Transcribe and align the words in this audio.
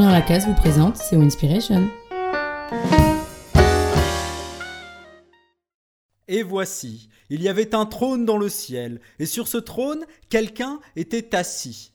Florian 0.00 0.18
Lacasse 0.18 0.46
vous 0.46 0.54
présente 0.54 0.96
SEO 0.96 1.20
Inspiration. 1.20 1.90
Et 6.26 6.42
voici, 6.42 7.10
il 7.28 7.42
y 7.42 7.50
avait 7.50 7.74
un 7.74 7.84
trône 7.84 8.24
dans 8.24 8.38
le 8.38 8.48
ciel, 8.48 9.02
et 9.18 9.26
sur 9.26 9.46
ce 9.46 9.58
trône, 9.58 10.06
quelqu'un 10.30 10.80
était 10.96 11.36
assis. 11.36 11.92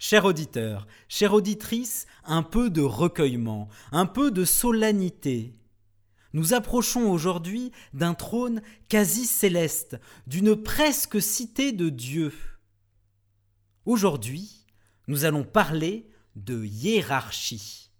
Cher 0.00 0.24
auditeur, 0.24 0.88
chère 1.06 1.34
auditrice, 1.34 2.08
un 2.24 2.42
peu 2.42 2.70
de 2.70 2.82
recueillement, 2.82 3.68
un 3.92 4.06
peu 4.06 4.32
de 4.32 4.44
solennité. 4.44 5.54
Nous 6.32 6.54
approchons 6.54 7.08
aujourd'hui 7.08 7.70
d'un 7.92 8.14
trône 8.14 8.62
quasi 8.88 9.26
céleste, 9.26 9.96
d'une 10.26 10.56
presque 10.56 11.22
cité 11.22 11.70
de 11.70 11.88
Dieu. 11.88 12.32
Aujourd'hui, 13.86 14.66
nous 15.06 15.24
allons 15.24 15.44
parler 15.44 16.10
de 16.36 16.64
hiérarchie. 16.64 17.90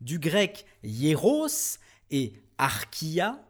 Du 0.00 0.18
grec 0.18 0.66
hieros 0.82 1.78
et 2.10 2.34
archia, 2.58 3.42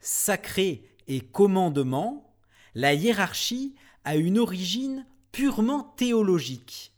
sacré 0.00 0.82
et 1.06 1.20
commandement, 1.20 2.34
la 2.74 2.94
hiérarchie 2.94 3.74
a 4.04 4.16
une 4.16 4.38
origine 4.38 5.06
purement 5.32 5.82
théologique. 5.96 6.92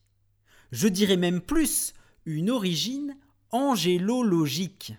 Je 0.70 0.88
dirais 0.88 1.16
même 1.16 1.40
plus, 1.40 1.94
une 2.24 2.50
origine 2.50 3.16
angélologique. 3.50 4.94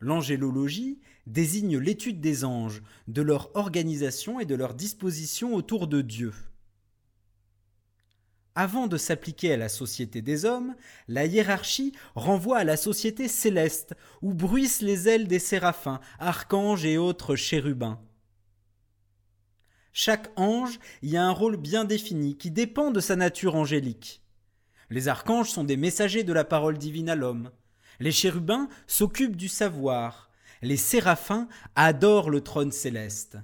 L'angélologie 0.00 0.98
désigne 1.26 1.78
l'étude 1.78 2.20
des 2.20 2.44
anges, 2.44 2.82
de 3.06 3.22
leur 3.22 3.54
organisation 3.56 4.40
et 4.40 4.46
de 4.46 4.54
leur 4.54 4.74
disposition 4.74 5.54
autour 5.54 5.86
de 5.86 6.00
Dieu. 6.00 6.32
Avant 8.60 8.88
de 8.88 8.96
s'appliquer 8.96 9.52
à 9.52 9.56
la 9.56 9.68
société 9.68 10.20
des 10.20 10.44
hommes, 10.44 10.74
la 11.06 11.26
hiérarchie 11.26 11.92
renvoie 12.16 12.58
à 12.58 12.64
la 12.64 12.76
société 12.76 13.28
céleste, 13.28 13.94
où 14.20 14.34
bruissent 14.34 14.82
les 14.82 15.08
ailes 15.08 15.28
des 15.28 15.38
séraphins, 15.38 16.00
archanges 16.18 16.84
et 16.84 16.98
autres 16.98 17.36
chérubins. 17.36 18.00
Chaque 19.92 20.32
ange 20.34 20.80
y 21.02 21.16
a 21.16 21.22
un 21.24 21.30
rôle 21.30 21.56
bien 21.56 21.84
défini 21.84 22.36
qui 22.36 22.50
dépend 22.50 22.90
de 22.90 22.98
sa 22.98 23.14
nature 23.14 23.54
angélique. 23.54 24.24
Les 24.90 25.06
archanges 25.06 25.50
sont 25.50 25.62
des 25.62 25.76
messagers 25.76 26.24
de 26.24 26.32
la 26.32 26.42
parole 26.42 26.78
divine 26.78 27.10
à 27.10 27.14
l'homme. 27.14 27.52
Les 28.00 28.10
chérubins 28.10 28.68
s'occupent 28.88 29.36
du 29.36 29.46
savoir. 29.46 30.30
Les 30.62 30.76
séraphins 30.76 31.46
adorent 31.76 32.30
le 32.30 32.40
trône 32.40 32.72
céleste. 32.72 33.38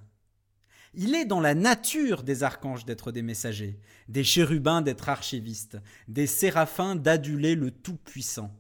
Il 0.97 1.15
est 1.15 1.25
dans 1.25 1.41
la 1.41 1.55
nature 1.55 2.23
des 2.23 2.45
archanges 2.45 2.85
d'être 2.85 3.11
des 3.11 3.23
messagers, 3.23 3.81
des 4.09 4.23
chérubins 4.23 4.81
d'être 4.81 5.09
archivistes, 5.09 5.79
des 6.07 6.27
séraphins 6.27 6.95
d'aduler 6.95 7.55
le 7.57 7.71
Tout-Puissant. 7.71 8.51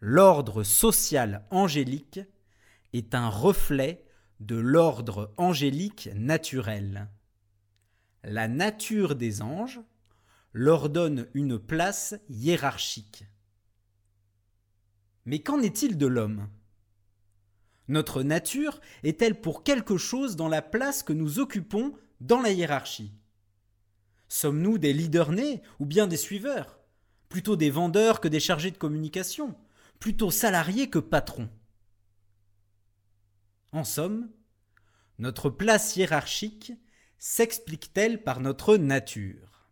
L'ordre 0.00 0.62
social 0.62 1.44
angélique 1.50 2.20
est 2.92 3.14
un 3.14 3.28
reflet 3.28 4.04
de 4.40 4.56
l'ordre 4.56 5.32
angélique 5.36 6.10
naturel. 6.14 7.08
La 8.22 8.46
nature 8.46 9.16
des 9.16 9.42
anges 9.42 9.80
leur 10.52 10.90
donne 10.90 11.26
une 11.34 11.58
place 11.58 12.14
hiérarchique. 12.28 13.24
Mais 15.24 15.40
qu'en 15.40 15.60
est-il 15.60 15.98
de 15.98 16.06
l'homme? 16.06 16.48
Notre 17.88 18.22
nature 18.22 18.80
est-elle 19.02 19.40
pour 19.40 19.62
quelque 19.62 19.96
chose 19.96 20.36
dans 20.36 20.48
la 20.48 20.62
place 20.62 21.02
que 21.02 21.12
nous 21.12 21.38
occupons 21.38 21.94
dans 22.20 22.40
la 22.40 22.50
hiérarchie? 22.50 23.12
Sommes-nous 24.28 24.78
des 24.78 24.92
leaders 24.92 25.32
nés 25.32 25.62
ou 25.78 25.86
bien 25.86 26.06
des 26.06 26.16
suiveurs? 26.16 26.78
Plutôt 27.28 27.56
des 27.56 27.70
vendeurs 27.70 28.20
que 28.20 28.28
des 28.28 28.40
chargés 28.40 28.70
de 28.70 28.78
communication? 28.78 29.54
Plutôt 30.00 30.30
salariés 30.30 30.88
que 30.88 30.98
patrons? 30.98 31.50
En 33.72 33.84
somme, 33.84 34.30
notre 35.18 35.50
place 35.50 35.96
hiérarchique 35.96 36.72
s'explique-t-elle 37.18 38.22
par 38.22 38.40
notre 38.40 38.76
nature? 38.76 39.68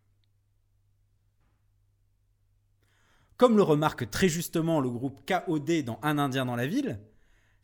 Comme 3.37 3.57
le 3.57 3.63
remarque 3.63 4.09
très 4.09 4.29
justement 4.29 4.79
le 4.79 4.89
groupe 4.89 5.25
KOD 5.25 5.83
dans 5.83 5.99
Un 6.03 6.17
Indien 6.17 6.45
dans 6.45 6.55
la 6.55 6.67
ville, 6.67 6.99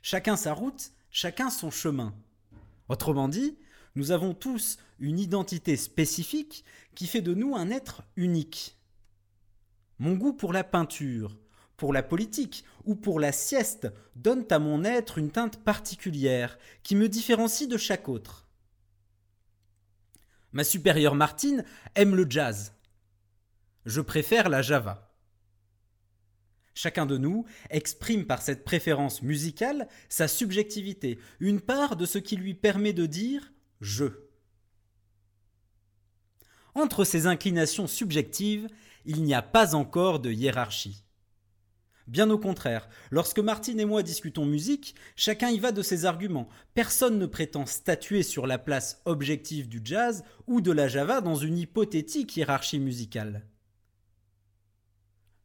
Chacun 0.02 0.36
sa 0.36 0.54
route, 0.54 0.92
chacun 1.10 1.50
son 1.50 1.72
chemin. 1.72 2.14
Autrement 2.88 3.28
dit, 3.28 3.58
nous 3.96 4.12
avons 4.12 4.34
tous 4.34 4.78
une 5.00 5.20
identité 5.20 5.76
spécifique 5.76 6.64
qui 6.96 7.08
fait 7.08 7.22
de 7.22 7.34
nous 7.34 7.56
un 7.56 7.70
être 7.70 8.04
unique. 8.16 8.78
Mon 10.00 10.14
goût 10.14 10.34
pour 10.34 10.54
la 10.54 10.64
peinture, 10.64 11.38
pour 11.76 11.94
la 11.94 12.04
politique 12.04 12.64
ou 12.86 12.96
pour 12.96 13.20
la 13.20 13.32
sieste 13.32 13.88
donne 14.16 14.46
à 14.50 14.60
mon 14.60 14.84
être 14.84 15.18
une 15.18 15.32
teinte 15.32 15.64
particulière 15.64 16.58
qui 16.84 16.96
me 16.96 17.10
différencie 17.10 17.68
de 17.68 17.78
chaque 17.78 18.10
autre. 18.10 18.48
Ma 20.52 20.64
supérieure 20.64 21.16
Martine 21.16 21.64
aime 21.96 22.16
le 22.16 22.26
jazz. 22.30 22.74
Je 23.86 24.02
préfère 24.02 24.50
la 24.50 24.62
java. 24.62 25.09
Chacun 26.82 27.06
de 27.06 27.18
nous 27.18 27.44
exprime 27.72 28.26
par 28.26 28.42
cette 28.42 28.64
préférence 28.64 29.22
musicale 29.22 29.90
sa 30.08 30.30
subjectivité, 30.30 31.20
une 31.42 31.60
part 31.60 31.98
de 31.98 32.06
ce 32.06 32.20
qui 32.20 32.38
lui 32.38 32.54
permet 32.54 32.94
de 32.94 33.06
dire 33.06 33.52
je. 33.82 34.06
Entre 36.76 37.04
ces 37.04 37.28
inclinations 37.28 37.86
subjectives, 37.86 38.70
il 39.04 39.24
n'y 39.24 39.34
a 39.34 39.42
pas 39.42 39.76
encore 39.76 40.22
de 40.22 40.32
hiérarchie. 40.32 41.04
Bien 42.08 42.30
au 42.30 42.38
contraire, 42.40 42.88
lorsque 43.12 43.40
Martine 43.40 43.82
et 43.82 43.86
moi 43.86 44.02
discutons 44.02 44.46
musique, 44.46 44.96
chacun 45.18 45.50
y 45.50 45.60
va 45.60 45.74
de 45.74 45.82
ses 45.82 46.06
arguments. 46.06 46.48
Personne 46.76 47.20
ne 47.20 47.26
prétend 47.26 47.66
statuer 47.66 48.24
sur 48.24 48.48
la 48.48 48.58
place 48.58 49.02
objective 49.04 49.68
du 49.68 49.82
jazz 49.84 50.24
ou 50.48 50.62
de 50.62 50.72
la 50.72 50.88
java 50.88 51.20
dans 51.20 51.36
une 51.36 51.58
hypothétique 51.58 52.38
hiérarchie 52.38 52.80
musicale 52.80 53.46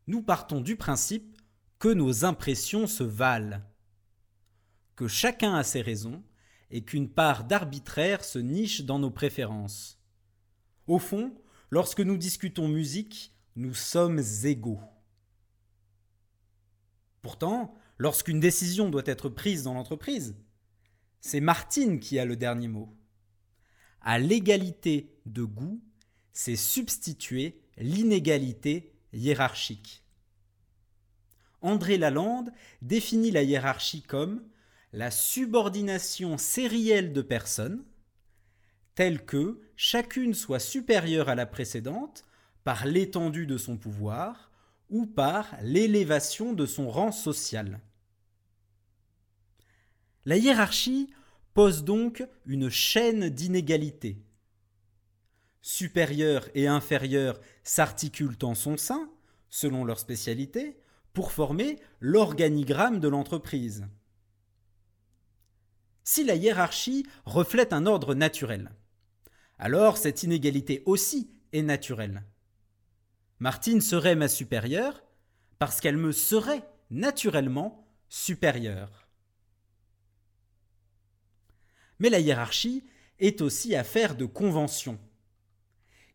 nous 0.07 0.23
partons 0.23 0.61
du 0.61 0.77
principe 0.77 1.39
que 1.79 1.89
nos 1.89 2.25
impressions 2.25 2.87
se 2.87 3.05
valent, 3.05 3.61
que 4.97 5.09
chacun 5.09 5.55
a 5.55 5.63
ses 5.63 5.83
raisons 5.83 6.23
et 6.71 6.85
qu'une 6.85 7.09
part 7.09 7.45
d'arbitraire 7.45 8.25
se 8.25 8.39
niche 8.39 8.83
dans 8.83 8.99
nos 8.99 9.11
préférences. 9.11 10.01
Au 10.87 10.99
fond, 10.99 11.35
lorsque 11.71 12.01
nous 12.01 12.17
discutons 12.17 12.69
musique, 12.69 13.35
nous 13.57 13.75
sommes 13.75 14.23
égaux. 14.45 14.81
Pourtant, 17.23 17.75
lorsqu'une 17.99 18.41
décision 18.41 18.91
doit 18.91 19.03
être 19.07 19.29
prise 19.29 19.63
dans 19.63 19.75
l'entreprise, 19.75 20.37
c'est 21.21 21.41
Martine 21.41 22.01
qui 22.01 22.19
a 22.19 22.25
le 22.25 22.37
dernier 22.37 22.69
mot. 22.69 22.95
À 24.01 24.19
l'égalité 24.19 25.19
de 25.25 25.45
goût, 25.45 25.83
c'est 26.33 26.57
substituer 26.57 27.63
l'inégalité 27.79 28.94
hiérarchique. 29.15 30.03
André 31.61 31.97
Lalande 31.97 32.53
définit 32.83 33.31
la 33.31 33.43
hiérarchie 33.43 34.03
comme 34.03 34.43
la 34.93 35.11
subordination 35.11 36.37
sérielle 36.39 37.13
de 37.13 37.23
personnes, 37.23 37.85
telle 38.95 39.25
que 39.25 39.61
chacune 39.77 40.35
soit 40.35 40.61
supérieure 40.61 41.29
à 41.29 41.35
la 41.35 41.47
précédente 41.47 42.25
par 42.63 42.87
l'étendue 42.87 43.47
de 43.47 43.59
son 43.59 43.77
pouvoir 43.77 44.53
ou 44.91 45.07
par 45.07 45.57
l'élévation 45.63 46.53
de 46.53 46.67
son 46.67 46.91
rang 46.91 47.13
social. 47.13 47.81
La 50.25 50.37
hiérarchie 50.37 51.11
pose 51.55 51.85
donc 51.85 52.27
une 52.47 52.71
chaîne 52.71 53.29
d'inégalités 53.29 54.23
supérieurs 55.65 56.47
et 56.55 56.67
inférieurs 56.67 57.41
s'articulent 57.63 58.37
en 58.43 58.55
son 58.55 58.77
sein, 58.77 59.11
selon 59.49 59.87
leur 59.87 59.99
spécialité, 59.99 60.79
pour 61.15 61.33
former 61.33 61.81
l'organigramme 62.01 63.01
de 63.01 63.09
l'entreprise. 63.09 63.87
Si 66.03 66.23
la 66.23 66.35
hiérarchie 66.35 67.07
reflète 67.25 67.73
un 67.73 67.87
ordre 67.87 68.15
naturel, 68.15 68.73
alors 69.59 69.97
cette 69.97 70.23
inégalité 70.23 70.83
aussi 70.85 71.31
est 71.55 71.63
naturelle. 71.63 72.25
Martine 73.39 73.81
serait 73.81 74.17
ma 74.17 74.29
supérieure 74.29 75.03
parce 75.59 75.81
qu'elle 75.81 75.97
me 75.97 76.13
serait 76.13 76.69
naturellement 76.91 77.89
supérieure. 78.11 79.09
Mais 82.01 82.11
la 82.11 82.21
hiérarchie 82.21 82.85
est 83.19 83.41
aussi 83.41 83.75
affaire 83.75 84.15
de 84.15 84.27
convention. 84.27 84.99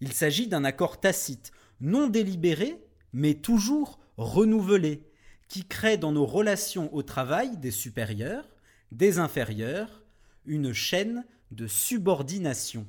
Il 0.01 0.13
s'agit 0.13 0.47
d'un 0.47 0.63
accord 0.63 0.99
tacite, 0.99 1.51
non 1.81 2.07
délibéré, 2.07 2.81
mais 3.13 3.35
toujours 3.35 3.99
renouvelé, 4.17 5.09
qui 5.47 5.65
crée 5.65 5.97
dans 5.97 6.11
nos 6.11 6.25
relations 6.25 6.93
au 6.93 7.03
travail 7.03 7.57
des 7.57 7.71
supérieurs, 7.71 8.47
des 8.91 9.19
inférieurs, 9.19 10.03
une 10.45 10.73
chaîne 10.73 11.25
de 11.51 11.67
subordination. 11.67 12.87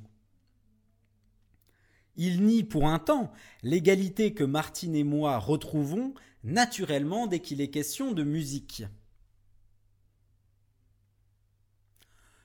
Il 2.17 2.45
nie 2.45 2.65
pour 2.65 2.89
un 2.89 2.99
temps 2.99 3.33
l'égalité 3.63 4.35
que 4.35 4.45
Martine 4.45 4.95
et 4.95 5.05
moi 5.05 5.39
retrouvons 5.39 6.15
naturellement 6.45 7.27
dès 7.27 7.41
qu'il 7.41 7.61
est 7.61 7.71
question 7.71 8.13
de 8.13 8.23
musique. 8.23 8.85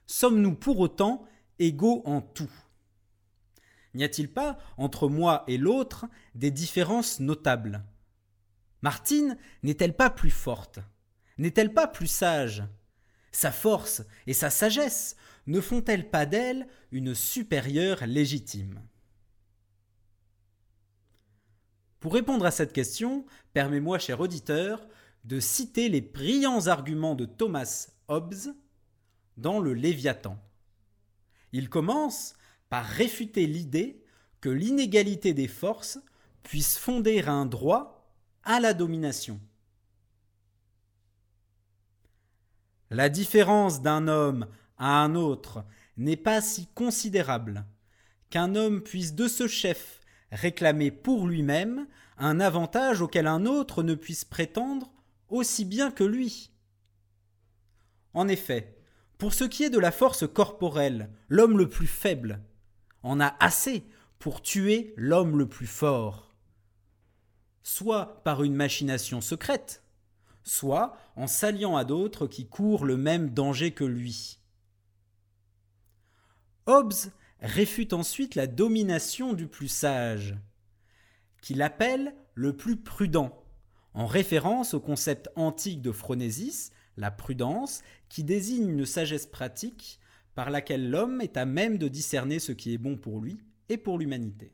Sommes-nous 0.07 0.55
pour 0.55 0.79
autant 0.79 1.25
égaux 1.59 2.03
en 2.05 2.21
tout? 2.21 2.51
N'y 3.95 4.03
a-t-il 4.03 4.31
pas, 4.31 4.57
entre 4.77 5.07
moi 5.07 5.45
et 5.47 5.57
l'autre, 5.57 6.05
des 6.35 6.51
différences 6.51 7.21
notables? 7.21 7.83
Martine 8.81 9.37
n'est-elle 9.63 9.95
pas 9.95 10.09
plus 10.09 10.29
forte? 10.29 10.79
N'est-elle 11.37 11.73
pas 11.73 11.87
plus 11.87 12.07
sage? 12.07 12.63
Sa 13.31 13.51
force 13.51 14.03
et 14.27 14.33
sa 14.33 14.49
sagesse 14.49 15.15
ne 15.47 15.61
font-elles 15.61 16.09
pas 16.09 16.25
d'elle 16.25 16.67
une 16.91 17.15
supérieure 17.15 18.05
légitime? 18.05 18.81
Pour 22.01 22.13
répondre 22.13 22.45
à 22.45 22.51
cette 22.51 22.73
question, 22.73 23.25
permets-moi, 23.53 23.97
cher 23.97 24.19
auditeur, 24.19 24.85
de 25.23 25.39
citer 25.39 25.87
les 25.87 26.01
brillants 26.01 26.67
arguments 26.67 27.15
de 27.15 27.25
Thomas 27.25 27.87
Hobbes 28.09 28.53
dans 29.37 29.59
le 29.59 29.73
Léviathan. 29.73 30.37
Il 31.53 31.69
commence 31.69 32.35
réfuter 32.81 33.47
l'idée 33.47 34.03
que 34.41 34.49
l'inégalité 34.49 35.33
des 35.33 35.47
forces 35.47 35.99
puisse 36.43 36.77
fonder 36.77 37.21
un 37.23 37.45
droit 37.45 38.11
à 38.43 38.59
la 38.59 38.73
domination. 38.73 39.39
La 42.91 43.09
différence 43.09 43.81
d'un 43.81 44.07
homme 44.07 44.47
à 44.77 45.03
un 45.03 45.15
autre 45.15 45.65
n'est 45.97 46.17
pas 46.17 46.41
si 46.41 46.67
considérable 46.67 47.65
qu'un 48.29 48.55
homme 48.55 48.81
puisse 48.81 49.15
de 49.15 49.27
ce 49.27 49.47
chef 49.47 50.01
réclamer 50.31 50.91
pour 50.91 51.27
lui-même 51.27 51.87
un 52.17 52.39
avantage 52.39 53.01
auquel 53.01 53.27
un 53.27 53.45
autre 53.45 53.83
ne 53.83 53.95
puisse 53.95 54.25
prétendre 54.25 54.91
aussi 55.29 55.65
bien 55.65 55.91
que 55.91 56.03
lui. 56.03 56.51
En 58.13 58.27
effet, 58.27 58.77
pour 59.17 59.33
ce 59.33 59.43
qui 59.43 59.63
est 59.63 59.69
de 59.69 59.79
la 59.79 59.91
force 59.91 60.27
corporelle, 60.27 61.09
l'homme 61.29 61.57
le 61.57 61.69
plus 61.69 61.87
faible 61.87 62.41
en 63.05 63.19
a 63.19 63.35
assez 63.39 63.85
pour 64.17 64.41
tuer 64.41 64.93
l'homme 64.97 65.37
le 65.37 65.47
plus 65.47 65.67
fort, 65.67 66.35
soit 67.61 68.23
par 68.23 68.43
une 68.43 68.55
machination 68.55 69.21
secrète, 69.21 69.83
soit 70.43 70.97
en 71.15 71.27
s'alliant 71.27 71.77
à 71.77 71.85
d'autres 71.85 72.25
qui 72.25 72.47
courent 72.47 72.83
le 72.83 72.97
même 72.97 73.29
danger 73.29 73.71
que 73.71 73.83
lui. 73.83 74.39
Hobbes 76.65 76.93
réfute 77.41 77.93
ensuite 77.93 78.33
la 78.33 78.47
domination 78.47 79.33
du 79.33 79.47
plus 79.47 79.67
sage, 79.67 80.35
qu'il 81.43 81.61
appelle 81.61 82.15
le 82.33 82.57
plus 82.57 82.75
prudent, 82.75 83.39
en 83.93 84.07
référence 84.07 84.73
au 84.73 84.79
concept 84.79 85.29
antique 85.35 85.83
de 85.83 85.91
Phronésis, 85.91 86.71
la 86.97 87.11
prudence, 87.11 87.83
qui 88.09 88.23
désigne 88.23 88.67
une 88.67 88.85
sagesse 88.85 89.27
pratique 89.27 89.99
par 90.35 90.49
laquelle 90.49 90.89
l'homme 90.89 91.21
est 91.21 91.37
à 91.37 91.45
même 91.45 91.77
de 91.77 91.87
discerner 91.87 92.39
ce 92.39 92.51
qui 92.51 92.73
est 92.73 92.77
bon 92.77 92.97
pour 92.97 93.21
lui 93.21 93.39
et 93.69 93.77
pour 93.77 93.97
l'humanité. 93.97 94.53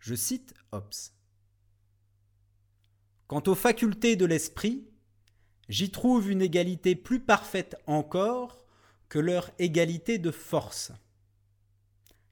Je 0.00 0.16
cite 0.16 0.52
Hobbes. 0.72 0.92
Quant 3.28 3.42
aux 3.46 3.54
facultés 3.54 4.16
de 4.16 4.26
l'esprit, 4.26 4.84
j'y 5.68 5.90
trouve 5.90 6.28
une 6.30 6.42
égalité 6.42 6.96
plus 6.96 7.20
parfaite 7.20 7.76
encore 7.86 8.66
que 9.08 9.20
leur 9.20 9.50
égalité 9.60 10.18
de 10.18 10.32
force. 10.32 10.90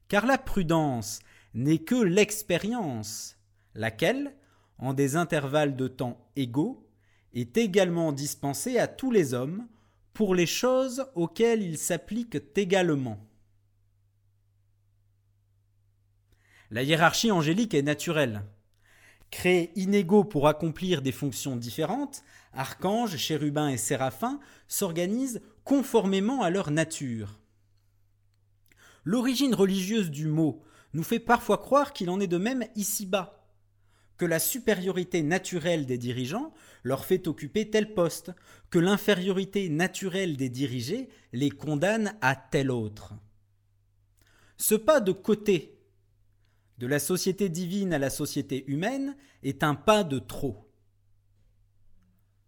Car 0.09 0.25
la 0.25 0.37
prudence 0.37 1.19
n'est 1.53 1.79
que 1.79 1.95
l'expérience, 1.95 3.37
laquelle, 3.73 4.35
en 4.77 4.93
des 4.93 5.15
intervalles 5.15 5.77
de 5.77 5.87
temps 5.87 6.29
égaux, 6.35 6.85
est 7.33 7.55
également 7.57 8.11
dispensée 8.11 8.77
à 8.77 8.89
tous 8.89 9.11
les 9.11 9.33
hommes 9.33 9.65
pour 10.13 10.35
les 10.35 10.45
choses 10.45 11.05
auxquelles 11.15 11.61
ils 11.61 11.77
s'appliquent 11.77 12.41
également. 12.55 13.17
La 16.69 16.83
hiérarchie 16.83 17.31
angélique 17.31 17.73
est 17.73 17.81
naturelle. 17.81 18.43
Créés 19.29 19.71
inégaux 19.75 20.23
pour 20.23 20.47
accomplir 20.47 21.01
des 21.01 21.11
fonctions 21.11 21.55
différentes, 21.55 22.23
archanges, 22.53 23.17
chérubins 23.17 23.69
et 23.69 23.77
séraphins 23.77 24.39
s'organisent 24.67 25.41
conformément 25.63 26.43
à 26.43 26.49
leur 26.49 26.71
nature. 26.71 27.39
L'origine 29.03 29.55
religieuse 29.55 30.11
du 30.11 30.27
mot 30.27 30.63
nous 30.93 31.03
fait 31.03 31.19
parfois 31.19 31.57
croire 31.57 31.93
qu'il 31.93 32.09
en 32.09 32.19
est 32.19 32.27
de 32.27 32.37
même 32.37 32.65
ici-bas 32.75 33.40
la 34.25 34.39
supériorité 34.39 35.23
naturelle 35.23 35.85
des 35.85 35.97
dirigeants 35.97 36.53
leur 36.83 37.05
fait 37.05 37.27
occuper 37.27 37.69
tel 37.69 37.93
poste, 37.93 38.31
que 38.69 38.79
l'infériorité 38.79 39.69
naturelle 39.69 40.37
des 40.37 40.49
dirigés 40.49 41.09
les 41.33 41.51
condamne 41.51 42.15
à 42.21 42.35
tel 42.35 42.71
autre. 42.71 43.13
Ce 44.57 44.75
pas 44.75 44.99
de 44.99 45.11
côté 45.11 45.77
de 46.77 46.87
la 46.87 46.99
société 46.99 47.49
divine 47.49 47.93
à 47.93 47.99
la 47.99 48.09
société 48.09 48.63
humaine 48.67 49.15
est 49.43 49.63
un 49.63 49.75
pas 49.75 50.03
de 50.03 50.19
trop. 50.19 50.71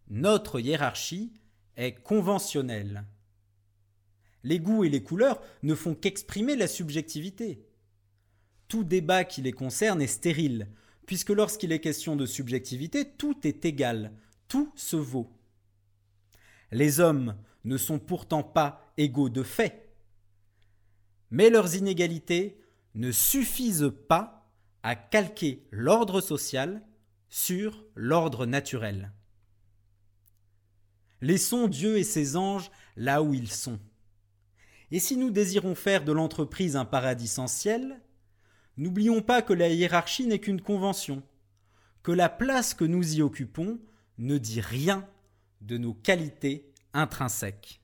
Notre 0.10 0.60
hiérarchie 0.60 1.34
est 1.76 1.94
conventionnelle. 2.02 3.06
Les 4.44 4.60
goûts 4.60 4.84
et 4.84 4.90
les 4.90 5.04
couleurs 5.04 5.42
ne 5.62 5.76
font 5.76 5.96
qu'exprimer 5.96 6.56
la 6.56 6.68
subjectivité. 6.68 7.66
Tout 8.68 8.84
débat 8.84 9.24
qui 9.24 9.42
les 9.42 9.54
concerne 9.54 10.02
est 10.02 10.08
stérile, 10.08 10.68
puisque 11.06 11.30
lorsqu'il 11.30 11.72
est 11.72 11.80
question 11.80 12.16
de 12.16 12.26
subjectivité, 12.26 13.10
tout 13.10 13.48
est 13.48 13.66
égal, 13.66 14.14
tout 14.48 14.72
se 14.76 14.96
vaut. 14.96 15.32
Les 16.72 17.00
hommes 17.00 17.36
ne 17.64 17.78
sont 17.78 18.00
pourtant 18.00 18.44
pas 18.44 18.94
égaux 18.98 19.30
de 19.30 19.44
fait, 19.44 19.96
mais 21.32 21.50
leurs 21.50 21.76
inégalités 21.76 22.60
ne 22.96 23.12
suffisent 23.12 23.92
pas 24.08 24.52
à 24.84 24.96
calquer 24.96 25.66
l'ordre 25.72 26.22
social 26.22 26.84
sur 27.30 27.84
l'ordre 27.96 28.46
naturel. 28.46 29.12
Laissons 31.22 31.68
Dieu 31.68 31.98
et 31.98 32.04
ses 32.04 32.36
anges 32.36 32.70
là 32.96 33.24
où 33.24 33.34
ils 33.34 33.52
sont. 33.52 33.80
Et 34.92 35.00
si 35.00 35.18
nous 35.18 35.32
désirons 35.32 35.74
faire 35.74 36.04
de 36.04 36.12
l'entreprise 36.12 36.76
un 36.76 36.86
paradis 36.86 37.28
sans 37.28 37.48
ciel, 37.48 38.02
N'oublions 38.78 39.22
pas 39.22 39.42
que 39.42 39.54
la 39.54 39.70
hiérarchie 39.70 40.26
n'est 40.26 40.40
qu'une 40.40 40.62
convention, 40.62 41.22
que 42.02 42.12
la 42.12 42.30
place 42.30 42.74
que 42.74 42.86
nous 42.86 43.16
y 43.16 43.22
occupons 43.22 43.80
ne 44.18 44.38
dit 44.38 44.62
rien 44.62 45.08
de 45.62 45.78
nos 45.78 45.94
qualités 45.94 46.72
intrinsèques. 46.94 47.82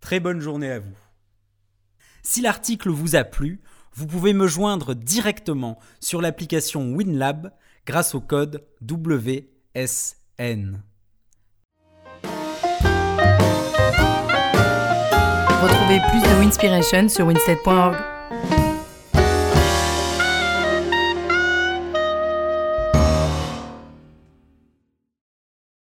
Très 0.00 0.20
bonne 0.20 0.40
journée 0.40 0.70
à 0.70 0.78
vous. 0.78 0.96
Si 2.22 2.40
l'article 2.40 2.90
vous 2.90 3.16
a 3.16 3.24
plu, 3.24 3.60
vous 3.92 4.06
pouvez 4.06 4.32
me 4.32 4.46
joindre 4.46 4.94
directement 4.94 5.78
sur 6.00 6.20
l'application 6.20 6.94
WinLab 6.94 7.52
grâce 7.86 8.14
au 8.14 8.20
code 8.20 8.64
WSN. 8.88 9.44
Plus 15.86 16.22
de 16.22 16.40
Winspiration 16.40 17.08
sur 17.10 17.26
winstead.org. 17.26 18.13